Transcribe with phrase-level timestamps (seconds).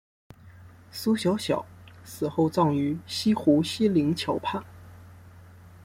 [0.91, 1.63] 苏小小
[2.03, 4.65] 死后葬于西湖西泠桥畔。